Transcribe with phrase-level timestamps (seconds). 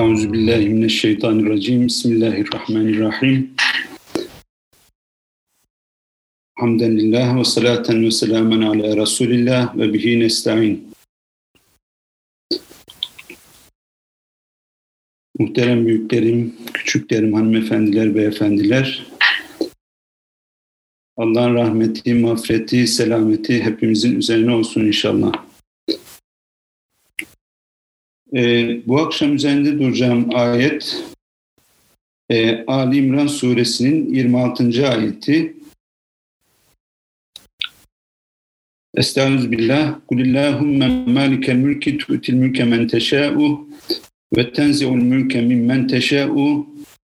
[0.00, 1.86] Euzubillahimineşşeytanirracim.
[1.86, 3.50] Bismillahirrahmanirrahim.
[6.58, 10.94] Hamden lillah ve salaten ve selamen ala Resulillah ve bihi nesta'in.
[15.38, 19.06] Muhterem büyüklerim, küçüklerim, hanımefendiler, beyefendiler.
[21.16, 25.49] Allah'ın rahmeti, mağfireti, selameti hepimizin üzerine olsun inşallah.
[28.34, 31.04] Ee, bu akşam üzerinde duracağım ayet
[32.30, 34.88] e, Ali İmran suresinin 26.
[34.88, 35.56] ayeti.
[38.94, 40.00] Estağfirullah.
[40.08, 43.68] Kulillahümme malikel mülki tu'til mülke men teşâ'u
[44.36, 46.66] ve tenzi'ul mülke mimmen teşâ'u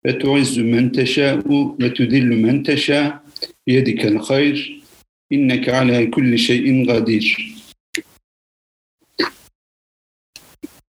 [0.05, 3.23] ve tu'izzu men teşâ'u ve tudillu men teşâ'
[3.67, 4.81] biyedikel hayr
[5.29, 7.56] inneke ala kulli şeyin kadir.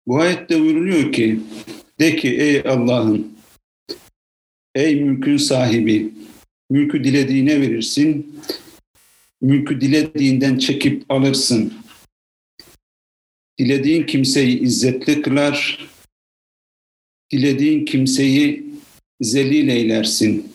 [0.09, 1.39] Bu ayette buyuruluyor ki
[1.99, 3.27] de ki ey Allah'ım
[4.75, 6.13] ey mülkün sahibi
[6.69, 8.41] mülkü dilediğine verirsin
[9.41, 11.73] mülkü dilediğinden çekip alırsın
[13.59, 15.87] dilediğin kimseyi izzetli kılar
[17.31, 18.65] dilediğin kimseyi
[19.21, 20.53] zelil eylersin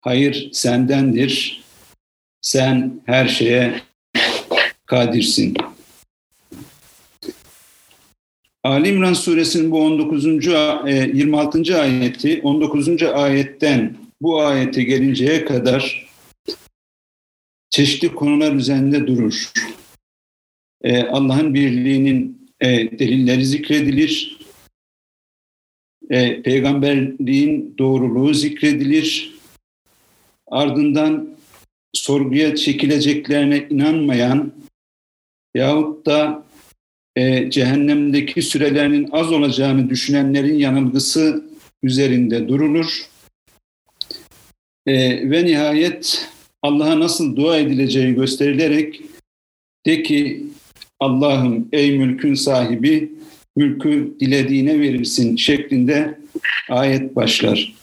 [0.00, 1.64] hayır sendendir
[2.40, 3.82] sen her şeye
[4.86, 5.54] kadirsin.
[8.64, 10.26] Ali İmran suresinin bu 19.
[10.26, 11.72] 26.
[11.72, 13.02] E, ayeti 19.
[13.02, 16.08] ayetten bu ayete gelinceye kadar
[17.70, 19.52] çeşitli konular üzerinde durur.
[20.82, 24.38] E, Allah'ın birliğinin e, delilleri zikredilir.
[26.44, 29.34] Peygamberliğin doğruluğu zikredilir.
[30.46, 31.28] Ardından
[31.92, 34.52] sorguya çekileceklerine inanmayan
[35.54, 36.47] yahut da
[37.18, 41.44] e, cehennemdeki sürelerinin az olacağını düşünenlerin yanılgısı
[41.82, 43.06] üzerinde durulur.
[44.86, 44.94] E,
[45.30, 46.28] ve nihayet
[46.62, 49.02] Allah'a nasıl dua edileceği gösterilerek
[49.86, 50.46] de ki
[51.00, 53.12] Allah'ım ey mülkün sahibi
[53.56, 56.18] mülkü dilediğine verirsin şeklinde
[56.68, 57.74] ayet başlar.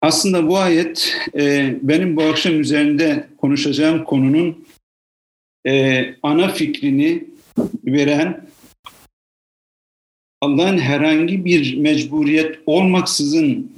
[0.00, 4.66] Aslında bu ayet e, benim bu akşam üzerinde konuşacağım konunun
[5.66, 7.33] e, ana fikrini
[7.84, 8.46] veren
[10.40, 13.72] Allah'ın herhangi bir mecburiyet olmaksızın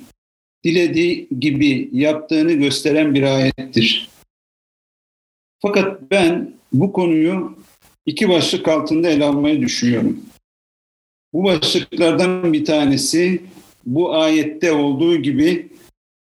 [0.64, 4.10] dilediği gibi yaptığını gösteren bir ayettir.
[5.62, 7.58] Fakat ben bu konuyu
[8.06, 10.20] iki başlık altında ele almayı düşünüyorum.
[11.32, 13.42] Bu başlıklardan bir tanesi
[13.86, 15.68] bu ayette olduğu gibi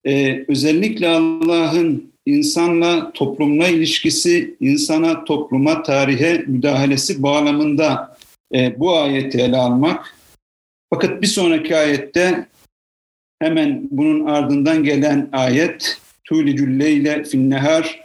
[0.04, 8.16] e, özellikle Allah'ın insanla toplumla ilişkisi, insana, topluma, tarihe müdahalesi bağlamında
[8.54, 10.14] e, bu ayeti ele almak.
[10.90, 12.46] Fakat bir sonraki ayette
[13.40, 18.00] hemen bunun ardından gelen ayet tulicul leyle fin nehar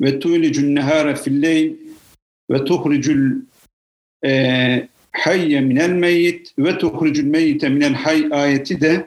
[0.00, 1.72] ve tulicul nehara fil leyl
[2.50, 3.30] ve tuhricul
[4.24, 9.06] e, hayye minel meyyit ve tuhricul meyyite minel hay ayeti de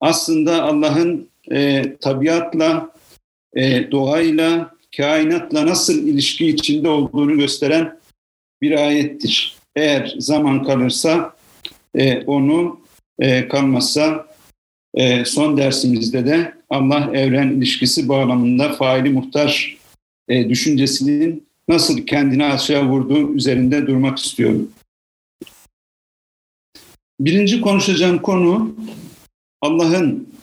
[0.00, 2.94] aslında Allah'ın e, tabiatla
[3.56, 7.98] e, doğayla, kainatla nasıl ilişki içinde olduğunu gösteren
[8.62, 9.56] bir ayettir.
[9.76, 11.36] Eğer zaman kalırsa
[11.94, 12.80] e, onu
[13.18, 14.26] e, kalmazsa
[14.94, 19.76] e, son dersimizde de Allah evren ilişkisi bağlamında faili muhtar
[20.28, 24.70] e, düşüncesinin nasıl kendini aşağı vurduğu üzerinde durmak istiyorum.
[27.20, 28.74] Birinci konuşacağım konu
[29.60, 30.33] Allah'ın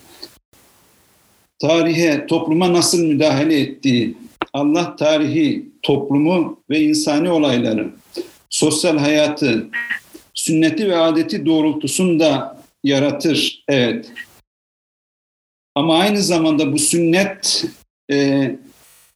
[1.62, 4.14] tarihe, topluma nasıl müdahale ettiği,
[4.52, 7.90] Allah tarihi, toplumu ve insani olayları,
[8.50, 9.68] sosyal hayatı,
[10.34, 13.64] sünneti ve adeti doğrultusunda yaratır.
[13.68, 14.12] Evet.
[15.74, 17.64] Ama aynı zamanda bu sünnet
[18.10, 18.50] e,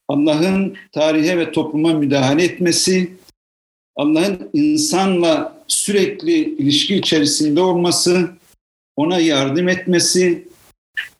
[0.08, 3.12] Allah'ın tarihe ve topluma müdahale etmesi,
[3.96, 8.30] Allah'ın insanla sürekli ilişki içerisinde olması,
[8.96, 10.48] ona yardım etmesi,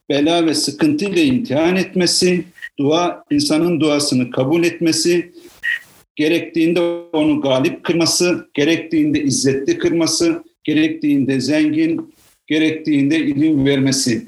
[0.09, 2.45] bela ve sıkıntıyla imtihan etmesi,
[2.79, 5.33] dua insanın duasını kabul etmesi,
[6.17, 6.81] gerektiğinde
[7.13, 12.15] onu galip kırması, gerektiğinde izzetli kırması, gerektiğinde zengin,
[12.47, 14.27] gerektiğinde ilim vermesi,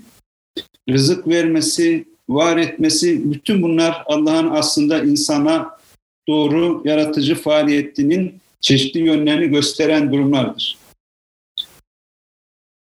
[0.91, 5.79] rızık vermesi, var etmesi, bütün bunlar Allah'ın aslında insana
[6.29, 10.79] doğru yaratıcı faaliyetinin çeşitli yönlerini gösteren durumlardır.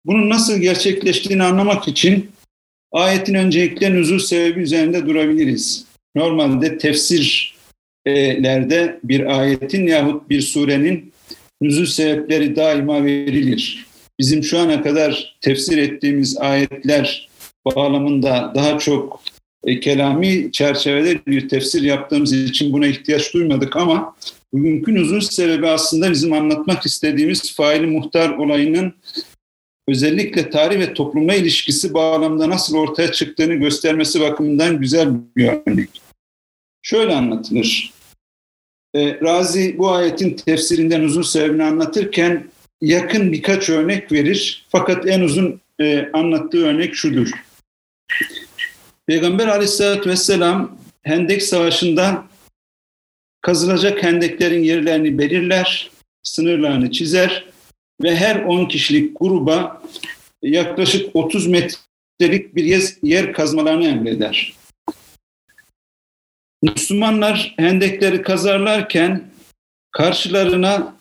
[0.04, 2.30] Bunun nasıl gerçekleştiğini anlamak için
[2.92, 5.84] Ayetin öncelikle nüzul sebebi üzerinde durabiliriz.
[6.16, 11.12] Normalde tefsirlerde bir ayetin yahut bir surenin
[11.60, 13.86] nüzul sebepleri daima verilir.
[14.20, 17.28] Bizim şu ana kadar tefsir ettiğimiz ayetler
[17.66, 19.22] bağlamında daha çok
[19.64, 24.16] e, kelami çerçevede bir tefsir yaptığımız için buna ihtiyaç duymadık ama
[24.52, 28.94] bugünkü nüzul sebebi aslında bizim anlatmak istediğimiz faili muhtar olayının
[29.92, 36.02] özellikle tarih ve topluma ilişkisi bağlamda nasıl ortaya çıktığını göstermesi bakımından güzel bir örnek.
[36.82, 37.92] Şöyle anlatılır.
[38.94, 42.46] E, Razi bu ayetin tefsirinden uzun sebebini anlatırken
[42.80, 44.66] yakın birkaç örnek verir.
[44.68, 47.30] Fakat en uzun e, anlattığı örnek şudur.
[49.06, 52.24] Peygamber aleyhissalatü vesselam Hendek Savaşı'nda
[53.40, 55.90] kazılacak hendeklerin yerlerini belirler,
[56.22, 57.51] sınırlarını çizer
[58.02, 59.82] ve her 10 kişilik gruba
[60.42, 64.54] yaklaşık 30 metrelik bir yer kazmalarını emreder.
[66.62, 69.30] Müslümanlar hendekleri kazarlarken
[69.90, 70.96] karşılarına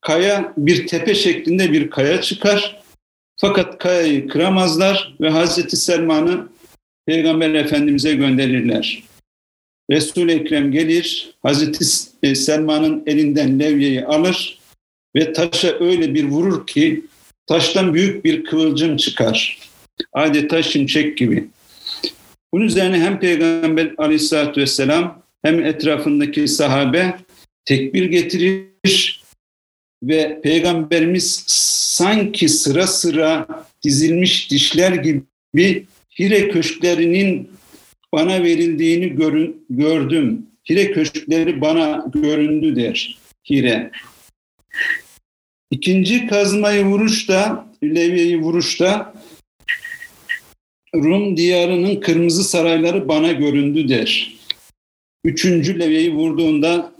[0.00, 2.82] kaya bir tepe şeklinde bir kaya çıkar.
[3.40, 6.48] Fakat kayayı kıramazlar ve Hazreti Selman'ı
[7.06, 9.02] Peygamber Efendimiz'e gönderirler.
[9.90, 11.84] Resul-i Ekrem gelir, Hazreti
[12.22, 14.58] e, Selman'ın elinden levyeyi alır
[15.16, 17.04] ve taşa öyle bir vurur ki
[17.46, 19.58] taştan büyük bir kıvılcım çıkar.
[20.12, 21.48] Adeta şimşek gibi.
[22.52, 27.16] Bunun üzerine hem Peygamber aleyhissalatü vesselam hem etrafındaki sahabe
[27.64, 29.24] tekbir getirir
[30.02, 33.46] ve Peygamberimiz sanki sıra sıra
[33.84, 35.86] dizilmiş dişler gibi
[36.18, 37.50] Hire köşklerinin
[38.12, 40.46] bana verildiğini görün, gördüm.
[40.70, 43.18] Hire köşkleri bana göründü der
[43.50, 43.90] Hire.
[45.70, 49.14] İkinci kazmayı vuruşta, levyeyi vuruşta
[50.94, 54.36] Rum diyarının kırmızı sarayları bana göründü der.
[55.24, 56.92] Üçüncü levyeyi vurduğunda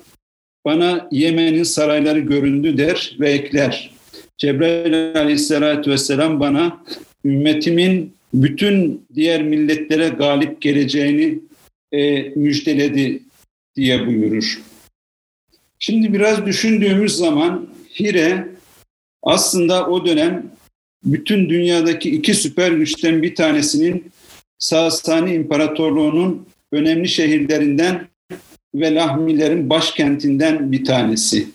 [0.65, 3.91] bana Yemen'in sarayları göründü der ve ekler.
[4.39, 6.85] Cebrail aleyhissalatü vesselam bana
[7.25, 11.39] ümmetimin bütün diğer milletlere galip geleceğini
[11.93, 13.23] e, müjdeledi
[13.77, 14.63] diye buyurur.
[15.79, 17.69] Şimdi biraz düşündüğümüz zaman
[18.01, 18.56] Hire
[19.27, 20.47] aslında o dönem
[21.05, 24.13] bütün dünyadaki iki süper güçten bir tanesinin
[24.59, 28.09] Sasani İmparatorluğu'nun önemli şehirlerinden
[28.75, 31.49] ve Lahmilerin başkentinden bir tanesi.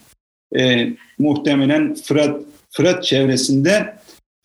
[0.58, 0.88] E,
[1.20, 3.96] muhtemelen Fırat, Fırat çevresinde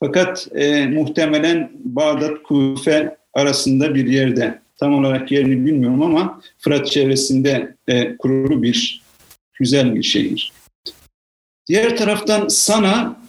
[0.00, 4.58] fakat e, muhtemelen Bağdat, Kufe arasında bir yerde.
[4.76, 9.02] Tam olarak yerini bilmiyorum ama Fırat çevresinde e, kurulu bir
[9.58, 10.52] güzel bir şehir.
[11.68, 13.20] Diğer taraftan Sana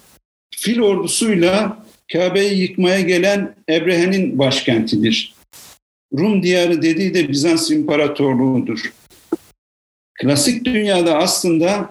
[0.55, 5.33] fil ordusuyla Kabe'yi yıkmaya gelen Ebrehe'nin başkentidir.
[6.17, 8.93] Rum diyarı dediği de Bizans İmparatorluğu'dur.
[10.13, 11.89] Klasik dünyada aslında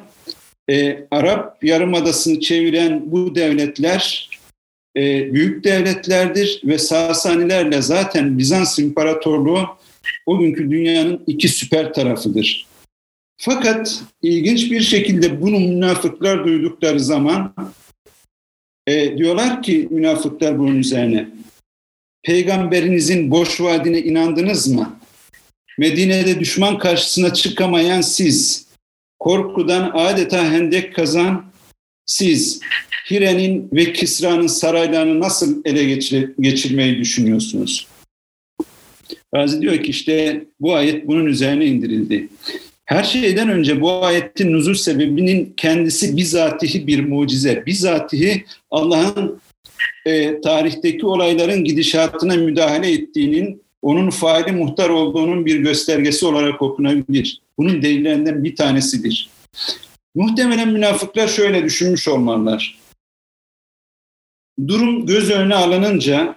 [0.71, 4.31] e, Arap Yarımadası'nı çeviren bu devletler
[4.97, 9.67] e, büyük devletlerdir ve Sasanilerle zaten Bizans İmparatorluğu
[10.27, 12.66] o dünyanın iki süper tarafıdır.
[13.39, 17.55] Fakat ilginç bir şekilde bunu münafıklar duydukları zaman
[18.87, 21.29] e, diyorlar ki münafıklar bunun üzerine
[22.23, 24.99] peygamberinizin boş vaadine inandınız mı?
[25.79, 28.67] Medine'de düşman karşısına çıkamayan siz,
[29.19, 31.45] korkudan adeta hendek kazan
[32.07, 32.61] siz,
[33.11, 37.87] Hire'nin ve Kisra'nın saraylarını nasıl ele geçir geçirmeyi düşünüyorsunuz?
[39.35, 42.29] Razi diyor ki işte bu ayet bunun üzerine indirildi.
[42.87, 47.67] Her şeyden önce bu ayetin nuzul sebebinin kendisi bizatihi bir mucize.
[47.67, 49.41] Bizatihi Allah'ın
[50.07, 57.41] e, tarihteki olayların gidişatına müdahale ettiğinin, onun faili muhtar olduğunun bir göstergesi olarak okunabilir.
[57.59, 59.31] Bunun delillerinden bir tanesidir.
[60.15, 62.79] Muhtemelen münafıklar şöyle düşünmüş olmalılar.
[64.69, 66.37] Durum göz önüne alınınca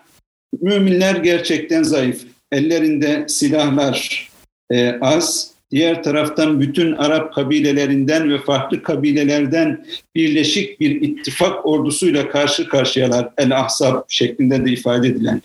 [0.62, 2.24] müminler gerçekten zayıf.
[2.52, 4.30] Ellerinde silahlar
[4.72, 5.59] e, az.
[5.72, 9.86] Diğer taraftan bütün Arap kabilelerinden ve farklı kabilelerden
[10.16, 13.30] birleşik bir ittifak ordusuyla karşı karşıyalar.
[13.38, 15.42] El-Ahzab şeklinde de ifade edilen.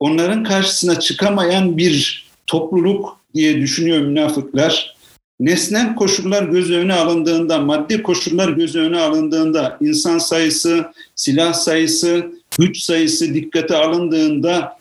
[0.00, 4.96] Onların karşısına çıkamayan bir topluluk diye düşünüyor münafıklar
[5.40, 12.78] nesnel koşullar göz önüne alındığında, maddi koşullar göz önüne alındığında, insan sayısı, silah sayısı, güç
[12.82, 14.78] sayısı dikkate alındığında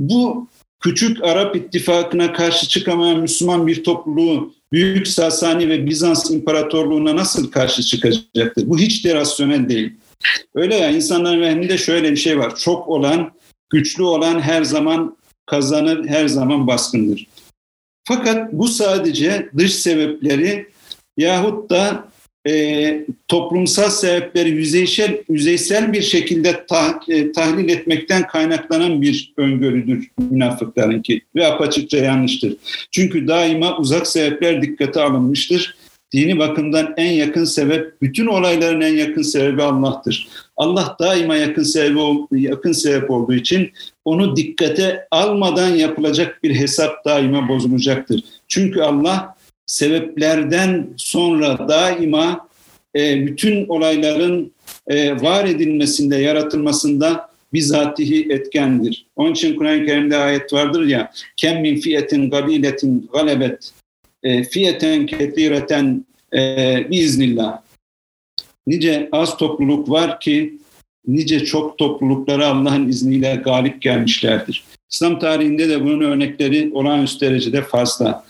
[0.00, 0.48] bu
[0.80, 7.82] küçük Arap ittifakına karşı çıkamayan Müslüman bir topluluğu Büyük Sasani ve Bizans İmparatorluğu'na nasıl karşı
[7.82, 8.68] çıkacaktır?
[8.68, 9.92] Bu hiç de rasyonel değil.
[10.54, 12.56] Öyle ya insanların vehminde şöyle bir şey var.
[12.56, 13.32] Çok olan,
[13.70, 15.16] güçlü olan her zaman
[15.46, 17.26] kazanır, her zaman baskındır.
[18.04, 20.68] Fakat bu sadece dış sebepleri
[21.16, 22.08] yahut da
[22.46, 31.22] e, toplumsal sebepleri yüzeysel, yüzeysel bir şekilde ta, e, tahlil etmekten kaynaklanan bir öngörüdür münafıklarınki
[31.36, 32.56] ve apaçıkça yanlıştır.
[32.90, 35.76] Çünkü daima uzak sebepler dikkate alınmıştır.
[36.12, 40.28] Dini bakımdan en yakın sebep, bütün olayların en yakın sebebi Allah'tır.
[40.56, 43.72] Allah daima yakın sebebi yakın sebep olduğu için
[44.04, 48.24] onu dikkate almadan yapılacak bir hesap daima bozulacaktır.
[48.48, 49.37] Çünkü Allah
[49.68, 52.48] sebeplerden sonra daima
[52.96, 54.52] e, bütün olayların
[54.86, 59.06] e, var edilmesinde, yaratılmasında bizatihi etkendir.
[59.16, 63.72] Onun için Kur'an-ı Kerim'de ayet vardır ya, kem min fiyetin gabiletin galebet
[64.22, 67.60] e, fiyeten ketireten e, biiznillah.
[68.66, 70.58] Nice az topluluk var ki
[71.06, 74.64] nice çok topluluklara Allah'ın izniyle galip gelmişlerdir.
[74.90, 78.24] İslam tarihinde de bunun örnekleri olağanüstü derecede fazla.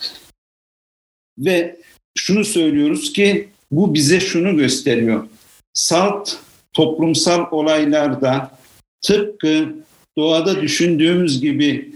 [1.39, 1.77] Ve
[2.15, 5.27] şunu söylüyoruz ki bu bize şunu gösteriyor.
[5.73, 6.33] Salt
[6.73, 8.59] toplumsal olaylarda
[9.01, 9.75] tıpkı
[10.19, 11.93] doğada düşündüğümüz gibi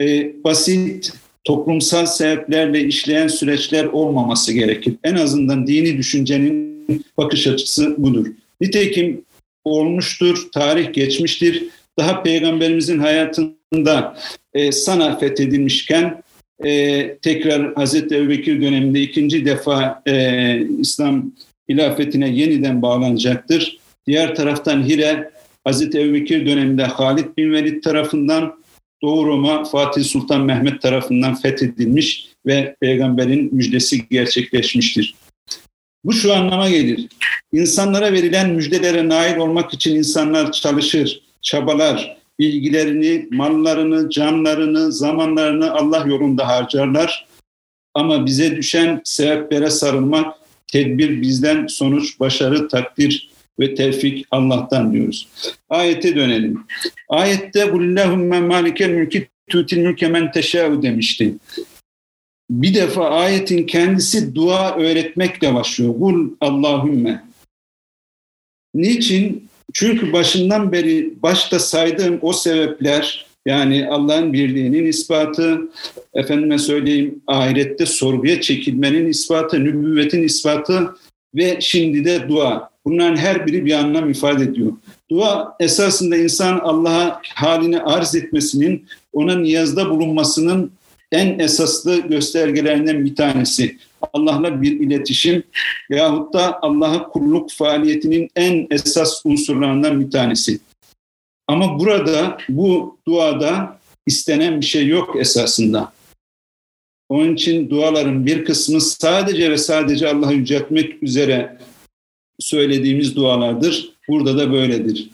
[0.00, 1.12] e, basit
[1.44, 4.94] toplumsal sebeplerle işleyen süreçler olmaması gerekir.
[5.04, 8.26] En azından dini düşüncenin bakış açısı budur.
[8.60, 9.22] Nitekim
[9.64, 11.68] olmuştur, tarih geçmiştir.
[11.98, 14.18] Daha peygamberimizin hayatında
[14.54, 16.22] e, sana fethedilmişken
[16.64, 21.32] e, tekrar Hazreti Ebubekir döneminde ikinci defa e, İslam
[21.68, 23.78] hilafetine yeniden bağlanacaktır.
[24.06, 25.30] Diğer taraftan Hire
[25.64, 28.64] Hazreti Ebubekir döneminde Halid bin Velid tarafından
[29.02, 35.14] Doğu Roma Fatih Sultan Mehmet tarafından fethedilmiş ve peygamberin müjdesi gerçekleşmiştir.
[36.04, 37.06] Bu şu anlama gelir.
[37.52, 46.48] İnsanlara verilen müjdelere nail olmak için insanlar çalışır, çabalar, bilgilerini, mallarını, canlarını, zamanlarını Allah yolunda
[46.48, 47.26] harcarlar.
[47.94, 50.34] Ama bize düşen sebeplere sarılmak,
[50.66, 55.28] tedbir bizden, sonuç, başarı, takdir ve tevfik Allah'tan diyoruz.
[55.68, 56.64] Ayete dönelim.
[57.08, 60.32] Ayette Kulillahümme malikel mülki tutil mülke men
[60.82, 61.34] demişti.
[62.50, 65.98] Bir defa ayetin kendisi dua öğretmekle başlıyor.
[65.98, 67.24] Kul Allahümme.
[68.74, 69.48] Niçin?
[69.72, 75.60] Çünkü başından beri başta saydığım o sebepler yani Allah'ın birliğinin ispatı,
[76.14, 80.94] efendime söyleyeyim ahirette sorguya çekilmenin ispatı, nübüvvetin ispatı
[81.34, 82.70] ve şimdi de dua.
[82.84, 84.72] Bunların her biri bir anlam ifade ediyor.
[85.10, 90.72] Dua esasında insan Allah'a halini arz etmesinin, ona niyazda bulunmasının
[91.12, 93.76] en esaslı göstergelerinden bir tanesi.
[94.12, 95.42] Allah'la bir iletişim
[95.90, 100.60] veyahut da Allah'a kulluk faaliyetinin en esas unsurlarından bir tanesi.
[101.46, 105.92] Ama burada bu duada istenen bir şey yok esasında.
[107.08, 111.58] Onun için duaların bir kısmı sadece ve sadece Allah'ı yüceltmek üzere
[112.38, 113.92] söylediğimiz dualardır.
[114.08, 115.10] Burada da böyledir.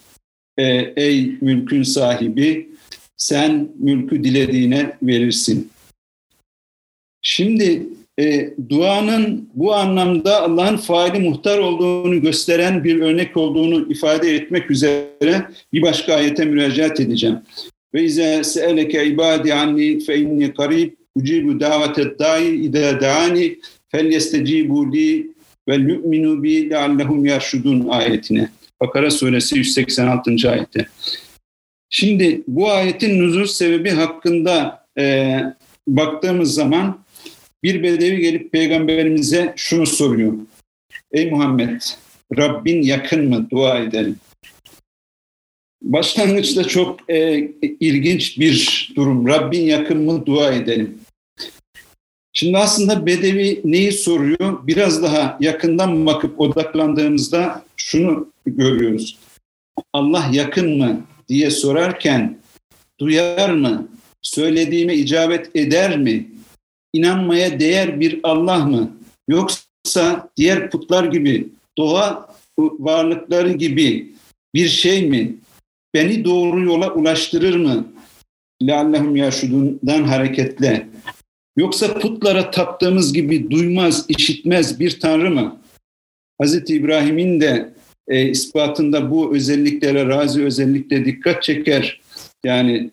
[0.59, 2.70] Ee, ey mülkün sahibi
[3.16, 5.70] sen mülkü dilediğine verirsin.
[7.23, 7.87] Şimdi
[8.20, 15.46] e, duanın bu anlamda Allah'ın faili muhtar olduğunu gösteren bir örnek olduğunu ifade etmek üzere
[15.72, 17.38] bir başka ayete müracaat edeceğim.
[17.94, 23.58] Ve izâ se'eleke ibâdi anni fe inni karib ucibu davetet da'i idâ da'ani
[23.88, 25.30] fel yestecibu li
[25.68, 28.50] ve yu'minu bi leallehum yarşudun ayetine.
[28.80, 30.50] Bakara suresi 186.
[30.50, 30.86] ayette.
[31.90, 35.36] Şimdi bu ayetin nüzul sebebi hakkında e,
[35.88, 36.98] baktığımız zaman
[37.62, 40.32] bir bedevi gelip peygamberimize şunu soruyor.
[41.12, 41.80] Ey Muhammed,
[42.36, 43.50] Rabbin yakın mı?
[43.50, 44.16] Dua edelim.
[45.82, 49.28] Başlangıçta çok e, ilginç bir durum.
[49.28, 50.26] Rabbin yakın mı?
[50.26, 50.98] Dua edelim.
[52.32, 54.66] Şimdi aslında Bedevi neyi soruyor?
[54.66, 59.18] Biraz daha yakından bakıp odaklandığımızda şunu görüyoruz.
[59.92, 62.38] Allah yakın mı diye sorarken
[63.00, 63.88] duyar mı?
[64.22, 66.30] Söylediğime icabet eder mi?
[66.92, 68.97] İnanmaya değer bir Allah mı?
[69.28, 74.12] Yoksa diğer putlar gibi, doğa varlıkları gibi
[74.54, 75.37] bir şey mi?
[75.94, 77.87] Beni doğru yola ulaştırır mı?
[78.62, 80.88] Leallehum yaşudundan hareketle.
[81.56, 85.61] Yoksa putlara taptığımız gibi duymaz, işitmez bir tanrı mı?
[86.42, 86.70] Hz.
[86.70, 87.75] İbrahim'in de
[88.09, 92.00] e, ispatında bu özelliklere, razı özellikle dikkat çeker.
[92.44, 92.90] Yani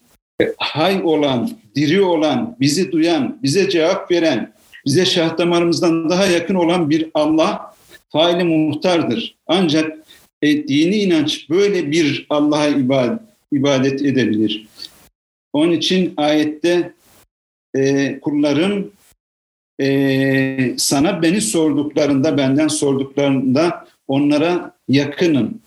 [0.58, 4.54] hay olan, diri olan, bizi duyan, bize cevap veren,
[4.86, 7.76] bize şah damarımızdan daha yakın olan bir Allah
[8.10, 9.36] faili muhtardır.
[9.48, 9.98] Ancak
[10.42, 13.20] e, dini inanç böyle bir Allah'a ibadet,
[13.52, 14.68] ibadet edebilir.
[15.54, 16.94] Onun için ayette
[17.76, 18.92] e, kullarım
[19.82, 25.62] e, sana beni sorduklarında, benden sorduklarında onlara yakınım.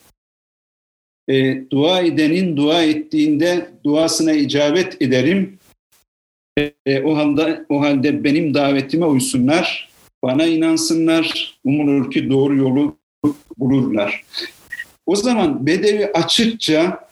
[1.30, 5.58] E, dua edenin dua ettiğinde duasına icabet ederim.
[6.86, 9.90] E, o halde o halde benim davetime uysunlar,
[10.22, 11.58] bana inansınlar.
[11.64, 12.96] Umulur ki doğru yolu
[13.58, 14.24] bulurlar.
[15.06, 17.08] O zaman Bedevi açıkça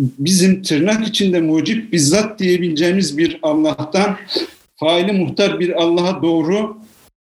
[0.00, 4.16] bizim tırnak içinde mucip bizzat diyebileceğimiz bir Allah'tan
[4.76, 6.78] faili muhtar bir Allah'a doğru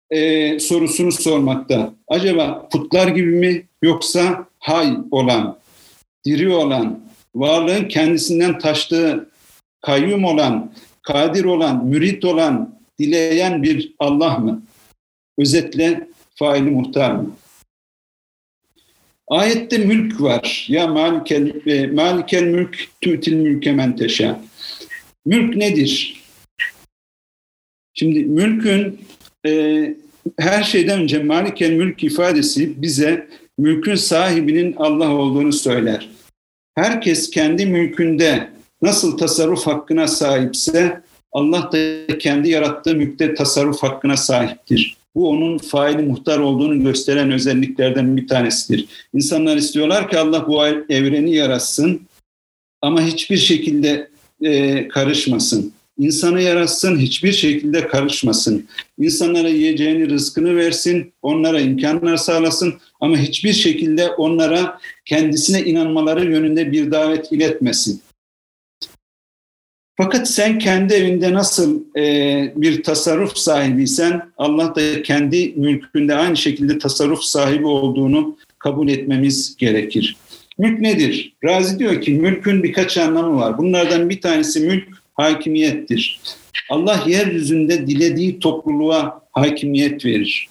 [0.10, 1.94] e, sorusunu sormakta.
[2.08, 5.58] Acaba putlar gibi mi yoksa hay olan,
[6.26, 7.00] diri olan,
[7.36, 9.30] varlığın kendisinden taştığı
[9.82, 14.64] kayyum olan, kadir olan, mürit olan, dileyen bir Allah mı?
[15.38, 17.36] Özetle faili muhtar mı?
[19.28, 20.66] Ayette mülk var.
[20.70, 24.42] Ya malikel, e, malikel mülk tütil mülke men teşa.
[25.26, 26.24] Mülk nedir?
[27.94, 29.00] Şimdi mülkün
[29.46, 29.96] e,
[30.40, 36.10] her şeyden önce malikel mülk ifadesi bize mülkün sahibinin Allah olduğunu söyler.
[36.76, 38.50] Herkes kendi mülkünde
[38.82, 44.98] nasıl tasarruf hakkına sahipse Allah da kendi yarattığı mülkte tasarruf hakkına sahiptir.
[45.16, 48.86] Bu onun faili muhtar olduğunu gösteren özelliklerden bir tanesidir.
[49.14, 52.02] İnsanlar istiyorlar ki Allah bu evreni yaratsın
[52.82, 54.10] ama hiçbir şekilde
[54.42, 55.74] e, karışmasın.
[56.00, 58.68] İnsanı yaratsın, hiçbir şekilde karışmasın.
[59.00, 66.92] İnsanlara yiyeceğini, rızkını versin, onlara imkanlar sağlasın ama hiçbir şekilde onlara kendisine inanmaları yönünde bir
[66.92, 68.02] davet iletmesin.
[69.98, 76.78] Fakat sen kendi evinde nasıl e, bir tasarruf sahibiysen Allah da kendi mülkünde aynı şekilde
[76.78, 80.18] tasarruf sahibi olduğunu kabul etmemiz gerekir.
[80.58, 81.34] Mülk nedir?
[81.44, 83.58] Razi diyor ki mülkün birkaç anlamı var.
[83.58, 86.20] Bunlardan bir tanesi mülk hakimiyettir.
[86.70, 90.48] Allah yeryüzünde dilediği topluluğa hakimiyet verir.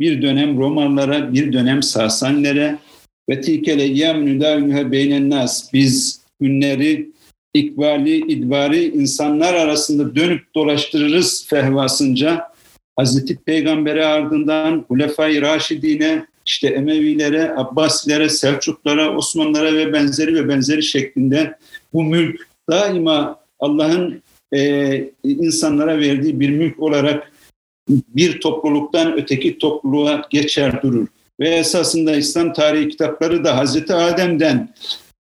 [0.00, 2.78] Bir dönem Romalılara, bir dönem Sasanilere
[3.30, 5.72] ve tilkele yemnü beynen nas.
[5.72, 7.10] Biz günleri
[7.54, 12.54] ikbali, idbari insanlar arasında dönüp dolaştırırız fehvasınca
[12.96, 21.58] Hazreti Peygamber'e ardından Hulefai Raşidine, işte Emevilere, Abbasilere, Selçuklara, Osmanlılara ve benzeri ve benzeri şeklinde
[21.92, 24.22] bu mülk daima Allah'ın
[24.54, 27.32] e, insanlara verdiği bir mülk olarak
[27.88, 31.06] bir topluluktan öteki topluluğa geçer durur.
[31.40, 34.74] Ve esasında İslam tarihi kitapları da Hazreti Adem'den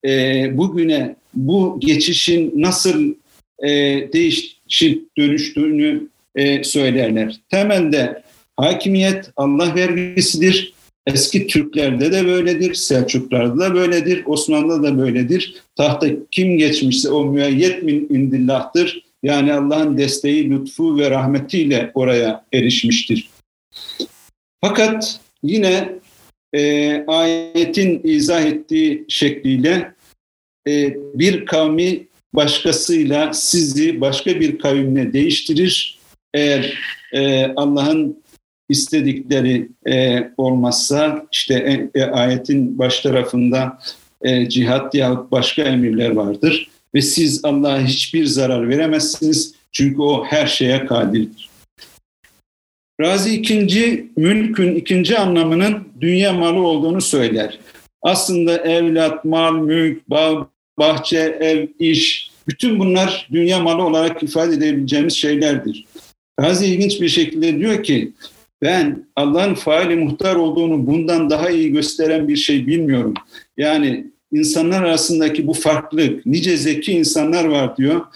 [0.05, 0.11] e,
[0.59, 3.15] bugüne bu geçişin nasıl
[3.63, 3.69] e,
[4.13, 7.41] değişip dönüştüğünü e, söylerler.
[7.49, 8.23] Temelde
[8.57, 10.75] hakimiyet Allah vergisidir.
[11.07, 15.55] Eski Türklerde de böyledir, Selçuklarda da böyledir, Osmanlı'da da böyledir.
[15.77, 19.05] Tahta kim geçmişse o müeyyet min indillahtır.
[19.23, 23.29] Yani Allah'ın desteği, lütfu ve rahmetiyle oraya erişmiştir.
[24.61, 25.93] Fakat yine
[26.53, 29.95] e, ayetin izah ettiği şekliyle
[30.69, 35.99] e, bir kavmi başkasıyla sizi başka bir kavimle değiştirir.
[36.35, 36.79] Eğer
[37.13, 38.23] e, Allah'ın
[38.71, 43.79] istedikleri e, olmazsa işte e, e, ayetin baş tarafında
[44.23, 46.71] e, cihat yahut başka emirler vardır.
[46.95, 51.51] Ve siz Allah'a hiçbir zarar veremezsiniz çünkü o her şeye kadirdir.
[53.01, 57.59] Razi ikinci, mülkün ikinci anlamının dünya malı olduğunu söyler.
[58.03, 65.15] Aslında evlat, mal, mülk, bağ, bahçe, ev, iş, bütün bunlar dünya malı olarak ifade edebileceğimiz
[65.15, 65.85] şeylerdir.
[66.39, 68.13] Gazi ilginç bir şekilde diyor ki,
[68.63, 73.15] ben Allah'ın faili muhtar olduğunu bundan daha iyi gösteren bir şey bilmiyorum.
[73.57, 78.07] Yani insanlar arasındaki bu farklılık, nice zeki insanlar var diyor.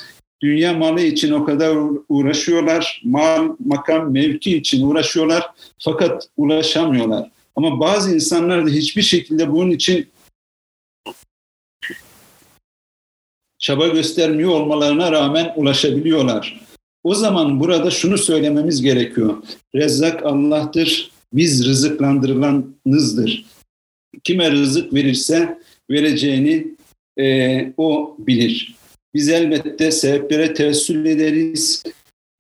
[0.42, 1.76] Dünya malı için o kadar
[2.09, 7.30] uğraşıyorlar, mal, makam, mevki için uğraşıyorlar fakat ulaşamıyorlar.
[7.57, 10.09] Ama bazı insanlar da hiçbir şekilde bunun için
[13.59, 16.61] çaba göstermiyor olmalarına rağmen ulaşabiliyorlar.
[17.05, 19.37] O zaman burada şunu söylememiz gerekiyor.
[19.75, 23.45] Rezzak Allah'tır, biz rızıklandırılanızdır.
[24.25, 25.59] Kime rızık verirse
[25.90, 26.67] vereceğini
[27.19, 28.75] e, o bilir.
[29.14, 31.83] Biz elbette sebeplere tevessül ederiz,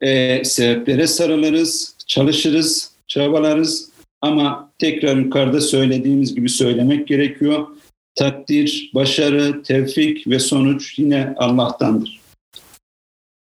[0.00, 7.66] e, sebeplere sarılırız, çalışırız, çabalarız ama tekrar yukarıda söylediğimiz gibi söylemek gerekiyor.
[8.14, 12.23] Takdir, başarı, tevfik ve sonuç yine Allah'tandır.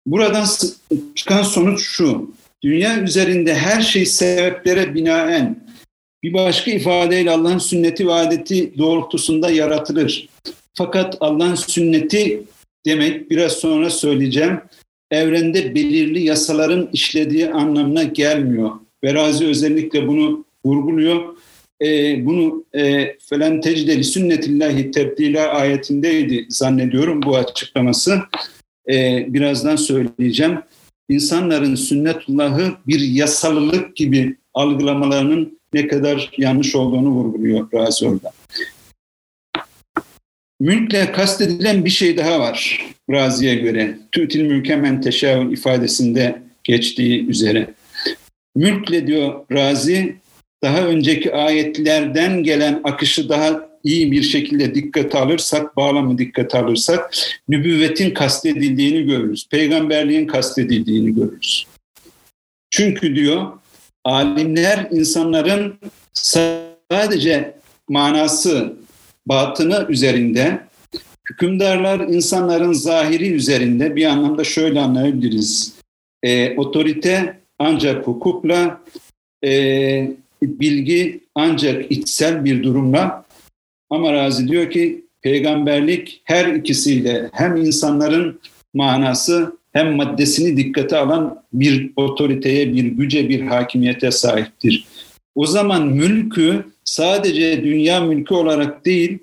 [0.08, 0.46] Buradan
[1.16, 2.32] çıkan sonuç şu.
[2.64, 5.68] Dünya üzerinde her şey sebeplere binaen
[6.24, 10.30] bir başka ifadeyle Allah'ın sünneti ve adeti doğrultusunda yaratılır.
[10.74, 12.44] Fakat Allah'ın sünneti
[12.86, 14.60] demek biraz sonra söyleyeceğim.
[15.12, 18.72] evrende belirli yasaların işlediği anlamına gelmiyor.
[19.04, 21.38] Ve Razi özellikle bunu vurguluyor.
[21.82, 28.20] E, bunu e, felen tecdeli sünnetillahi tebdila ayetindeydi zannediyorum bu açıklaması.
[28.90, 30.60] E, birazdan söyleyeceğim.
[31.10, 38.32] İnsanların sünnetullahı bir yasalılık gibi algılamalarının ne kadar yanlış olduğunu vurguluyor Razi orada.
[40.60, 44.00] Mülkle kastedilen bir şey daha var Razi'ye göre.
[44.12, 47.74] Tütil mülke men teşavül ifadesinde geçtiği üzere.
[48.56, 50.16] Mülkle diyor Razi,
[50.64, 57.14] daha önceki ayetlerden gelen akışı daha iyi bir şekilde dikkat alırsak, bağlamı dikkat alırsak
[57.50, 59.48] nübüvvetin kastedildiğini görürüz.
[59.50, 61.68] Peygamberliğin kastedildiğini görürüz.
[62.70, 63.48] Çünkü diyor
[64.04, 65.76] alimler insanların
[66.14, 67.56] sadece
[67.90, 68.74] manası,
[69.26, 70.60] batını üzerinde,
[71.30, 75.74] hükümdarlar insanların zahiri üzerinde bir anlamda şöyle anlayabiliriz.
[76.24, 78.82] E, otorite ancak hukukla,
[79.44, 83.27] e, bilgi ancak içsel bir durumla
[83.90, 88.40] ama Razi diyor ki peygamberlik her ikisiyle hem insanların
[88.74, 94.88] manası hem maddesini dikkate alan bir otoriteye, bir güce, bir hakimiyete sahiptir.
[95.36, 99.20] O zaman mülkü sadece dünya mülkü olarak değil,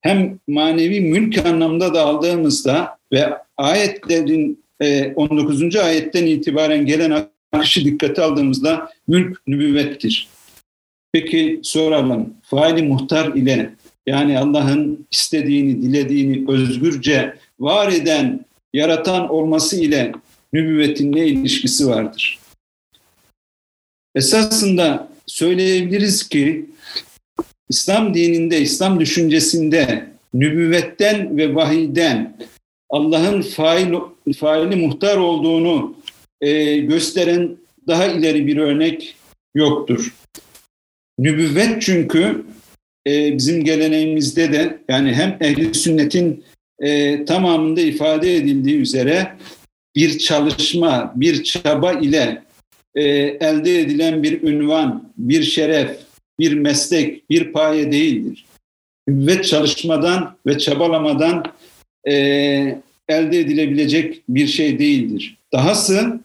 [0.00, 4.64] hem manevi mülk anlamda da aldığımızda ve ayetlerin
[5.16, 5.76] 19.
[5.76, 10.28] E, ayetten itibaren gelen akışı dikkate aldığımızda mülk nübüvvettir.
[11.12, 13.74] Peki soralım, faali muhtar ile
[14.06, 20.12] yani Allah'ın istediğini, dilediğini özgürce var eden, yaratan olması ile
[20.52, 22.38] nübüvvetin ne ilişkisi vardır?
[24.14, 26.66] Esasında söyleyebiliriz ki
[27.68, 32.36] İslam dininde, İslam düşüncesinde nübüvvetten ve vahiden
[32.90, 33.94] Allah'ın fail,
[34.38, 35.94] faili muhtar olduğunu
[36.40, 39.16] e, gösteren daha ileri bir örnek
[39.54, 40.14] yoktur.
[41.18, 42.44] Nübüvvet çünkü
[43.06, 46.44] e, bizim geleneğimizde de yani hem ehli sünnetin
[46.78, 49.36] e, tamamında ifade edildiği üzere
[49.96, 52.42] bir çalışma, bir çaba ile
[52.94, 53.02] e,
[53.40, 55.98] elde edilen bir ünvan, bir şeref,
[56.38, 58.44] bir meslek, bir paye değildir.
[59.08, 61.44] Nübüvvet çalışmadan ve çabalamadan
[62.08, 62.12] e,
[63.08, 65.38] elde edilebilecek bir şey değildir.
[65.52, 66.20] Dahası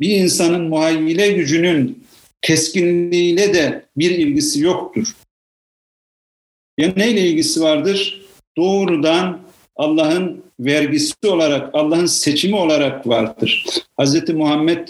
[0.00, 2.04] bir insanın muhayyile gücünün
[2.42, 5.14] keskinliğiyle de bir ilgisi yoktur.
[6.78, 8.22] Ya neyle ilgisi vardır?
[8.56, 9.40] Doğrudan
[9.76, 13.64] Allah'ın vergisi olarak, Allah'ın seçimi olarak vardır.
[14.00, 14.28] Hz.
[14.28, 14.88] Muhammed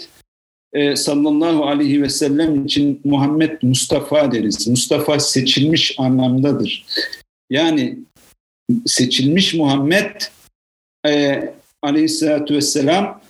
[0.73, 4.67] e, sallallahu aleyhi ve sellem için Muhammed Mustafa deriz.
[4.67, 6.85] Mustafa seçilmiş anlamdadır.
[7.49, 7.99] Yani
[8.85, 10.21] seçilmiş Muhammed
[11.07, 11.43] e,
[11.81, 13.21] aleyhissalatü vesselam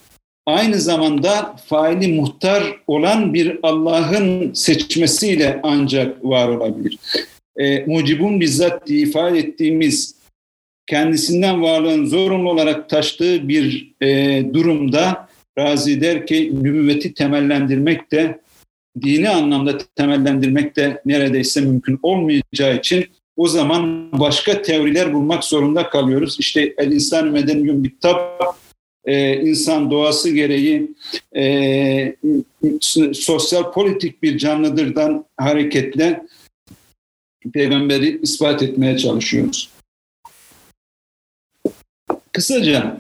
[0.46, 7.00] aynı zamanda faili muhtar olan bir Allah'ın seçmesiyle ancak var olabilir.
[7.58, 10.16] E, mucibun bizzat diye ifade ettiğimiz
[10.88, 18.40] kendisinden varlığın zorunlu olarak taştığı bir e, durumda Razi der ki nübüvveti temellendirmek de
[19.02, 23.06] dini anlamda temellendirmek de neredeyse mümkün olmayacağı için
[23.38, 26.38] o zaman başka teoriler bulmak zorunda kalıyoruz.
[26.40, 28.18] İşte El İnsan Medeniyum Bittab
[29.06, 30.92] e, insan doğası gereği
[31.36, 32.16] e,
[33.14, 36.22] sosyal politik bir canlıdırdan hareketle
[37.54, 39.70] peygamberi ispat etmeye çalışıyoruz.
[42.32, 42.98] Kısaca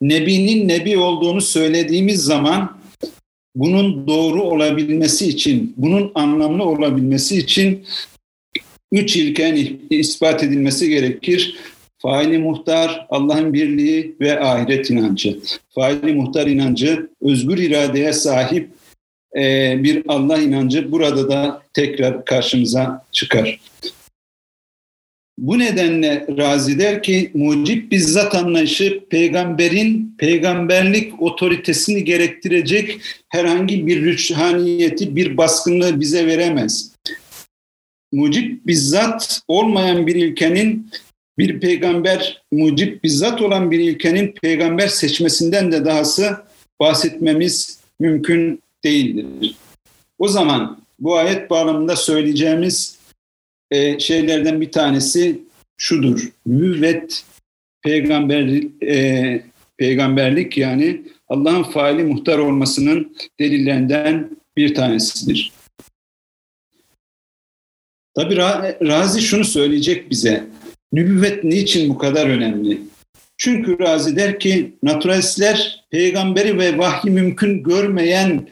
[0.00, 2.78] Nebi'nin Nebi olduğunu söylediğimiz zaman
[3.56, 7.84] bunun doğru olabilmesi için, bunun anlamlı olabilmesi için
[8.92, 11.56] üç ilken ispat edilmesi gerekir.
[11.98, 15.40] Faili muhtar, Allah'ın birliği ve ahiret inancı.
[15.70, 18.68] Faili muhtar inancı, özgür iradeye sahip
[19.84, 23.60] bir Allah inancı burada da tekrar karşımıza çıkar.
[25.38, 35.16] Bu nedenle Razi der ki mucib bizzat anlayışı peygamberin peygamberlik otoritesini gerektirecek herhangi bir rüçhaniyeti,
[35.16, 36.92] bir baskınlığı bize veremez.
[38.12, 40.90] Mucib bizzat olmayan bir ilkenin
[41.38, 46.36] bir peygamber, mucib bizzat olan bir ilkenin peygamber seçmesinden de dahası
[46.80, 49.56] bahsetmemiz mümkün değildir.
[50.18, 52.98] O zaman bu ayet bağlamında söyleyeceğimiz
[53.70, 55.40] e, şeylerden bir tanesi
[55.76, 56.32] şudur.
[56.46, 57.24] Müvvet
[57.82, 59.42] peygamber e,
[59.76, 65.52] peygamberlik yani Allah'ın faali muhtar olmasının delillerinden bir tanesidir.
[68.14, 70.46] Tabi Razi şunu söyleyecek bize.
[70.92, 72.80] Nübüvvet niçin bu kadar önemli?
[73.36, 78.48] Çünkü Razi der ki naturalistler peygamberi ve vahyi mümkün görmeyen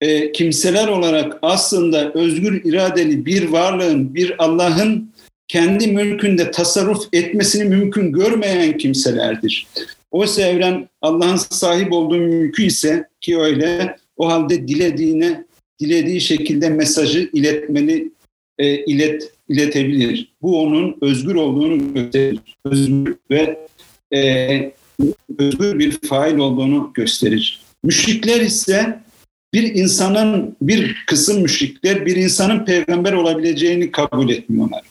[0.00, 5.10] e, kimseler olarak aslında özgür iradeli bir varlığın, bir Allah'ın
[5.48, 9.66] kendi mülkünde tasarruf etmesini mümkün görmeyen kimselerdir.
[10.10, 15.44] Oysa evren Allah'ın sahip olduğu mülkü ise ki öyle o halde dilediğine
[15.80, 18.12] dilediği şekilde mesajı iletmeli
[18.58, 20.32] e, ilet iletebilir.
[20.42, 22.38] Bu onun özgür olduğunu gösterir.
[22.64, 23.58] Özgür ve
[24.14, 24.72] e,
[25.38, 27.60] özgür bir fail olduğunu gösterir.
[27.84, 29.00] Müşrikler ise
[29.54, 34.82] bir insanın bir kısım müşrikler bir insanın peygamber olabileceğini kabul etmiyorlar.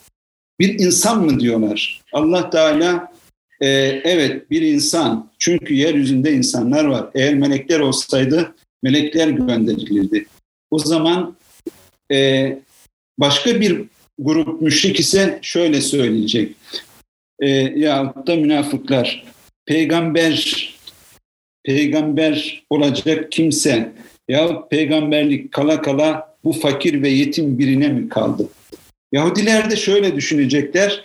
[0.60, 2.02] Bir insan mı diyorlar?
[2.12, 3.12] Allah Teala
[3.60, 3.68] e,
[4.04, 7.06] evet bir insan çünkü yeryüzünde insanlar var.
[7.14, 10.26] Eğer melekler olsaydı melekler gönderilirdi.
[10.70, 11.36] O zaman
[12.12, 12.58] e,
[13.18, 13.84] başka bir
[14.18, 16.56] grup müşrik ise şöyle söyleyecek.
[17.40, 19.24] E, ya da münafıklar
[19.66, 20.76] peygamber
[21.64, 23.92] peygamber olacak kimse
[24.28, 28.48] ya peygamberlik kala kala bu fakir ve yetim birine mi kaldı?
[29.12, 31.04] Yahudiler de şöyle düşünecekler.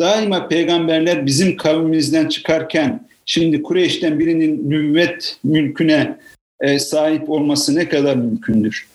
[0.00, 6.18] Daima peygamberler bizim kavmimizden çıkarken şimdi Kureyş'ten birinin nüvvet mülküne
[6.60, 8.86] e, sahip olması ne kadar mümkündür?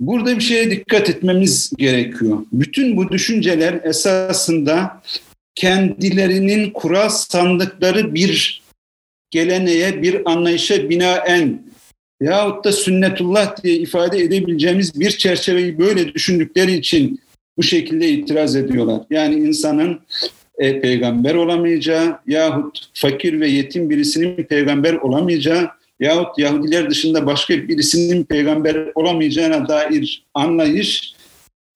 [0.00, 2.38] Burada bir şeye dikkat etmemiz gerekiyor.
[2.52, 5.02] Bütün bu düşünceler esasında
[5.54, 8.62] kendilerinin kural sandıkları bir
[9.30, 11.67] geleneğe, bir anlayışa binaen
[12.20, 17.20] yahut da sünnetullah diye ifade edebileceğimiz bir çerçeveyi böyle düşündükleri için
[17.56, 19.00] bu şekilde itiraz ediyorlar.
[19.10, 20.00] Yani insanın
[20.58, 28.24] e, peygamber olamayacağı yahut fakir ve yetim birisinin peygamber olamayacağı yahut Yahudiler dışında başka birisinin
[28.24, 31.14] peygamber olamayacağına dair anlayış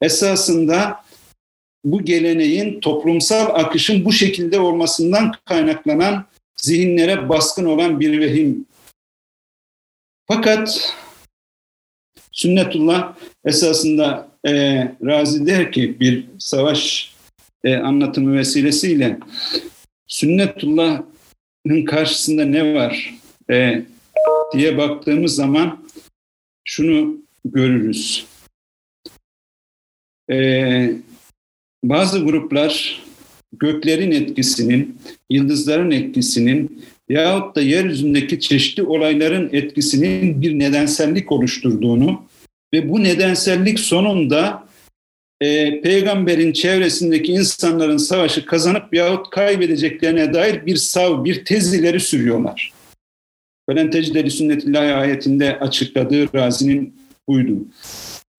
[0.02, 0.96] esasında
[1.84, 6.24] bu geleneğin toplumsal akışın bu şekilde olmasından kaynaklanan
[6.56, 8.66] zihinlere baskın olan bir vehim.
[10.34, 10.94] Fakat
[12.32, 14.52] sünnetullah esasında e,
[15.04, 17.12] Razi der ki bir savaş
[17.64, 19.18] e, anlatımı vesilesiyle
[20.06, 23.14] sünnetullah'ın karşısında ne var?
[23.50, 23.84] E,
[24.52, 25.88] diye baktığımız zaman
[26.64, 28.26] şunu görürüz.
[30.30, 30.92] Ee,
[31.84, 33.02] bazı gruplar
[33.52, 34.98] göklerin etkisinin,
[35.30, 42.22] yıldızların etkisinin yahut da yeryüzündeki çeşitli olayların etkisinin bir nedensellik oluşturduğunu
[42.74, 44.64] ve bu nedensellik sonunda
[45.40, 52.72] e, peygamberin çevresindeki insanların savaşı kazanıp yahut kaybedeceklerine dair bir sav, bir tez ileri sürüyorlar.
[53.70, 56.94] Velen tecdeli sünnetillahi ayetinde açıkladığı razinin
[57.28, 57.58] buydu.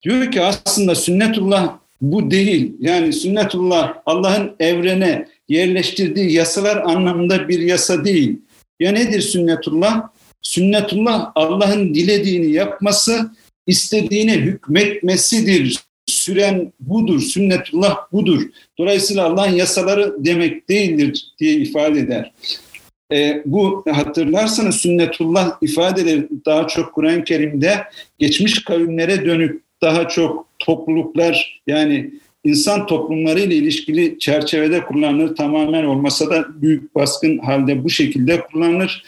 [0.03, 2.73] Diyor ki aslında sünnetullah bu değil.
[2.79, 8.39] Yani sünnetullah Allah'ın evrene yerleştirdiği yasalar anlamında bir yasa değil.
[8.83, 10.09] Ya nedir sünnetullah?
[10.41, 13.31] Sünnetullah Allah'ın dilediğini yapması,
[13.67, 15.79] istediğine hükmetmesidir.
[16.05, 18.41] Süren budur, sünnetullah budur.
[18.77, 22.33] Dolayısıyla Allah'ın yasaları demek değildir diye ifade eder.
[23.11, 27.83] E, bu hatırlarsanız sünnetullah ifadeleri daha çok Kur'an-ı Kerim'de
[28.19, 32.11] geçmiş kavimlere dönük daha çok topluluklar yani
[32.43, 35.35] insan toplumları ile ilişkili çerçevede kullanılır.
[35.35, 39.03] Tamamen olmasa da büyük baskın halde bu şekilde kullanılır.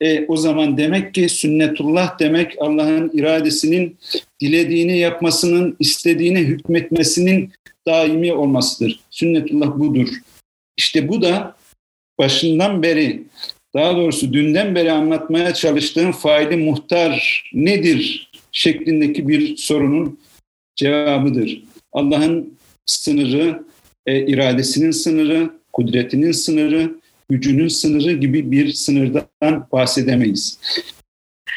[0.00, 3.96] E, o zaman demek ki sünnetullah demek Allah'ın iradesinin
[4.40, 7.52] dilediğini yapmasının, istediğini hükmetmesinin
[7.86, 9.00] daimi olmasıdır.
[9.10, 10.08] Sünnetullah budur.
[10.76, 11.56] İşte bu da
[12.18, 13.22] başından beri
[13.74, 20.18] daha doğrusu dünden beri anlatmaya çalıştığım faili muhtar nedir şeklindeki bir sorunun
[20.76, 21.62] cevabıdır.
[21.92, 22.59] Allah'ın
[22.90, 23.62] sınırı,
[24.06, 26.94] e, iradesinin sınırı, kudretinin sınırı,
[27.30, 30.58] gücünün sınırı gibi bir sınırdan bahsedemeyiz.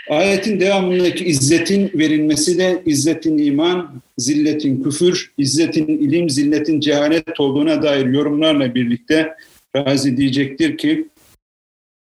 [0.10, 8.06] Ayetin devamındaki izzetin verilmesi de izzetin iman, zilletin küfür, izzetin ilim, zilletin cehalet olduğuna dair
[8.06, 9.34] yorumlarla birlikte
[9.76, 11.08] Razi diyecektir ki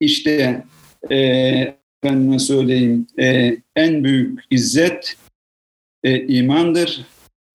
[0.00, 0.64] işte
[1.10, 1.16] e,
[2.02, 5.16] efendime söyleyeyim e, en büyük izzet
[6.04, 7.06] e, imandır.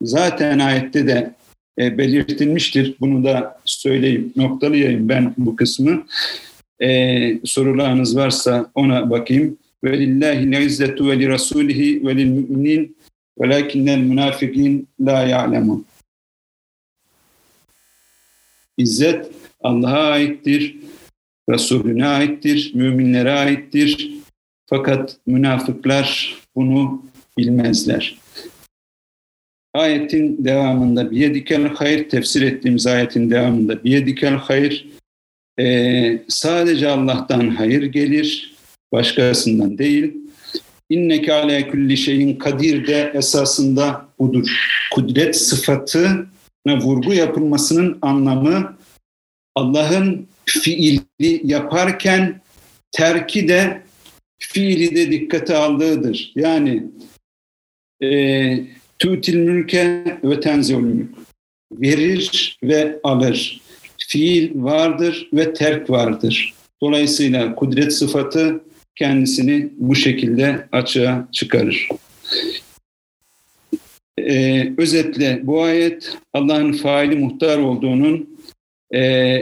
[0.01, 1.33] Zaten ayette de
[1.79, 2.95] e, belirtilmiştir.
[2.99, 6.05] Bunu da söyleyip noktalayayım ben bu kısmı.
[6.81, 9.57] E, sorularınız varsa ona bakayım.
[9.83, 12.97] Ve lillahi izzetu ve li rasulihi ve lil müminin
[13.39, 15.53] velakinnel münafikin la.
[18.77, 19.31] İzzet
[19.63, 20.77] Allah'a aittir,
[21.49, 24.11] Resulüne aittir, müminlere aittir.
[24.65, 27.05] Fakat münafıklar bunu
[27.37, 28.22] bilmezler.
[29.73, 34.87] Ayetin devamında biyedikel hayır tefsir ettiğimiz ayetin devamında biyedikel hayır
[35.59, 38.55] e, sadece Allah'tan hayır gelir,
[38.91, 40.13] başkasından değil.
[40.89, 44.47] İnneke ale kulli şeyin kadir de esasında budur.
[44.91, 48.77] Kudret sıfatına vurgu yapılmasının anlamı
[49.55, 52.41] Allah'ın fiili yaparken
[52.91, 53.81] terki de
[54.39, 56.31] fiili de dikkate aldığıdır.
[56.35, 56.83] Yani
[58.03, 58.09] e,
[58.99, 61.09] tutil mülke ve tenzil mülk.
[61.71, 63.61] Verir ve alır.
[63.97, 66.53] Fiil vardır ve terk vardır.
[66.81, 68.63] Dolayısıyla kudret sıfatı
[68.95, 71.87] kendisini bu şekilde açığa çıkarır.
[74.17, 78.37] Ee, özetle bu ayet Allah'ın faili muhtar olduğunun
[78.91, 79.01] e,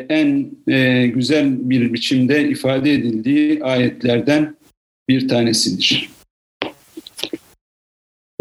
[0.10, 4.56] en e, güzel bir biçimde ifade edildiği ayetlerden
[5.10, 6.10] bir tanesidir.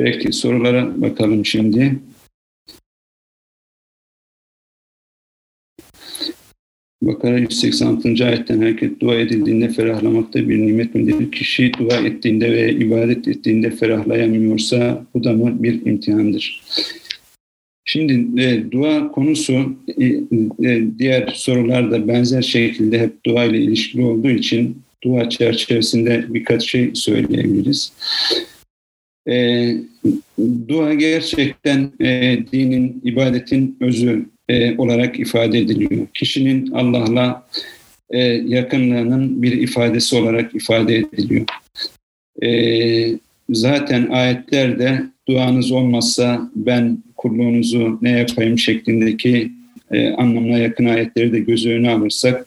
[0.04, 1.98] Peki sorulara bakalım şimdi.
[7.02, 8.08] Bakara 186.
[8.08, 11.32] ayetten hareket dua edildiğinde ferahlamakta bir nimet midir?
[11.32, 16.62] Kişi dua ettiğinde ve ibadet ettiğinde ferahlayamıyorsa bu da mı bir imtihandır?
[17.84, 20.06] Şimdi e, dua konusu e,
[20.62, 26.90] e, diğer sorularda benzer şekilde hep dua ile ilişkili olduğu için dua çerçevesinde birkaç şey
[26.94, 27.92] söyleyebiliriz.
[29.28, 29.76] E,
[30.68, 36.06] dua gerçekten e, dinin, ibadetin özü e, olarak ifade ediliyor.
[36.14, 37.46] Kişinin Allah'la
[38.10, 41.46] e, yakınlığının bir ifadesi olarak ifade ediliyor.
[42.42, 42.50] E,
[43.50, 49.50] zaten ayetlerde duanız olmazsa ben kulluğunuzu ne yapayım şeklindeki
[49.90, 52.46] e, anlamına yakın ayetleri de göz önüne alırsak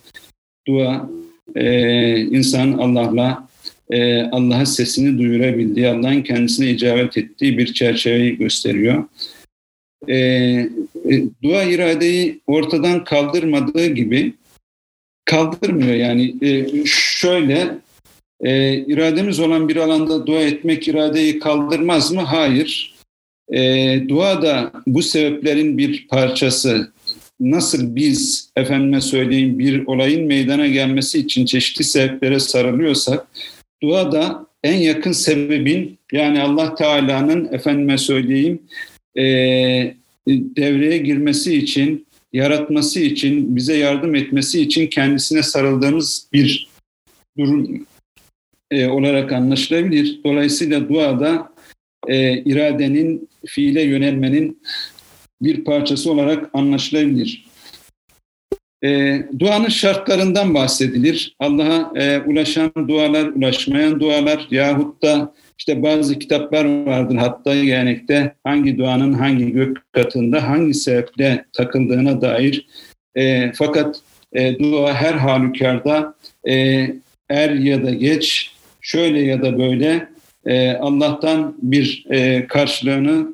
[0.68, 1.10] dua
[1.56, 3.48] e, insan Allah'la
[3.94, 9.04] e, Allah'a sesini duyurabildiği, Allah'ın kendisine icabet ettiği bir çerçeveyi gösteriyor.
[10.08, 14.34] E, e, dua iradeyi ortadan kaldırmadığı gibi
[15.26, 15.94] kaldırmıyor.
[15.94, 17.78] Yani e, şöyle
[18.42, 22.22] e, irademiz olan bir alanda dua etmek iradeyi kaldırmaz mı?
[22.22, 22.96] Hayır.
[23.52, 23.60] E,
[24.08, 26.94] dua da bu sebeplerin bir parçası.
[27.40, 33.28] Nasıl biz efendime söyleyeyim bir olayın meydana gelmesi için çeşitli sebeplere sarılıyorsak
[33.84, 38.62] dua da en yakın sebebin yani Allah Teala'nın efendime söyleyeyim
[39.18, 39.24] e,
[40.28, 46.70] devreye girmesi için, yaratması için, bize yardım etmesi için kendisine sarıldığımız bir
[47.38, 47.86] durum
[48.72, 50.20] e, olarak anlaşılabilir.
[50.24, 51.54] Dolayısıyla duada
[52.08, 54.62] e, iradenin fiile yönelmenin
[55.42, 57.46] bir parçası olarak anlaşılabilir.
[58.84, 61.36] E, duanın şartlarından bahsedilir.
[61.40, 68.78] Allah'a e, ulaşan dualar, ulaşmayan dualar yahut da işte bazı kitaplar vardır hatta gelenekte hangi
[68.78, 72.68] duanın hangi gök katında hangi sebeple takıldığına dair.
[73.16, 74.02] E, fakat
[74.34, 76.16] e, dua her halükarda
[76.48, 76.88] e,
[77.30, 80.08] er ya da geç, şöyle ya da böyle
[80.46, 83.34] e, Allah'tan bir e, karşılığını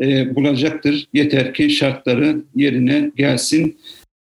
[0.00, 1.08] e, bulacaktır.
[1.14, 3.78] Yeter ki şartları yerine gelsin.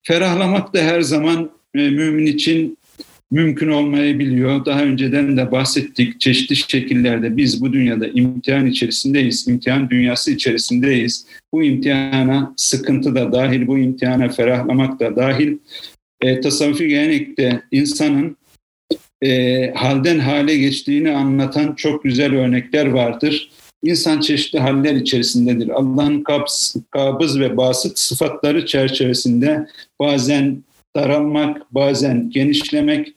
[0.07, 2.79] Ferahlamak da her zaman e, mümin için
[3.31, 4.65] mümkün olmayabiliyor.
[4.65, 11.27] Daha önceden de bahsettik çeşitli şekillerde biz bu dünyada imtihan içerisindeyiz, imtihan dünyası içerisindeyiz.
[11.53, 15.59] Bu imtihana sıkıntı da dahil, bu imtihana ferahlamak da dahil.
[16.21, 18.37] E, tasavvufi gelenekte insanın
[19.23, 23.51] e, halden hale geçtiğini anlatan çok güzel örnekler vardır.
[23.85, 25.69] İnsan çeşitli haller içerisindedir.
[25.69, 26.23] Allah'ın
[26.91, 29.67] kabız ve basit sıfatları çerçevesinde
[30.01, 30.63] bazen
[30.97, 33.15] daralmak, bazen genişlemek,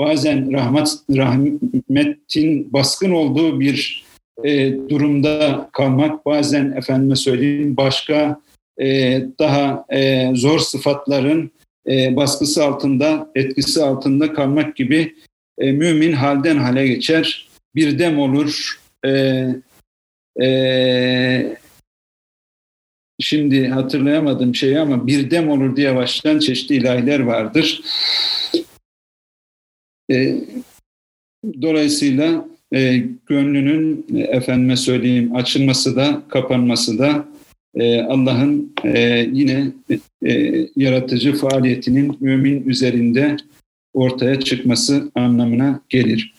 [0.00, 4.04] bazen rahmet, rahmetin baskın olduğu bir
[4.44, 8.40] e, durumda kalmak, bazen efendime söyleyeyim başka
[8.80, 11.50] e, daha e, zor sıfatların
[11.88, 15.14] e, baskısı altında, etkisi altında kalmak gibi
[15.58, 18.80] e, mümin halden hale geçer, bir dem olur.
[19.06, 19.46] E,
[20.42, 21.56] e,
[23.20, 27.80] şimdi hatırlayamadım şeyi ama bir dem olur diye başlayan çeşitli ilahiler vardır.
[30.10, 30.36] E,
[31.62, 37.28] dolayısıyla e, gönlünün efendime söyleyeyim açılması da kapanması da
[37.74, 39.72] e, Allah'ın e, yine
[40.76, 43.36] yaratıcı faaliyetinin mümin üzerinde
[43.94, 46.34] ortaya çıkması anlamına gelir.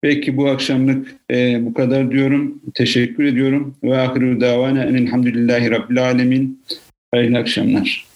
[0.00, 2.62] Peki bu akşamlık e, bu kadar diyorum.
[2.74, 3.74] Teşekkür ediyorum.
[3.82, 6.62] Ve ahiru davana enilhamdülillahi rabbil alemin.
[7.10, 8.06] Hayırlı akşamlar.